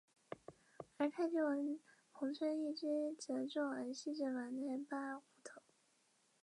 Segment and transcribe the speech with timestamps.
[0.97, 1.77] 而泰郡王
[2.11, 5.61] 弘春一支则住在西直门内扒儿胡同。